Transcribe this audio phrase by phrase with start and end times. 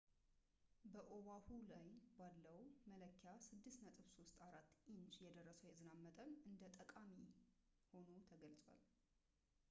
[0.93, 1.89] በኦዋሁ ላይ
[2.19, 2.57] ባለው
[2.91, 7.13] መለኪያ 6.34 ኢንች የደረሰው የዝናብ መጠን እንደ ጠቃሚ
[7.91, 8.81] ሆኖ ተገልጿል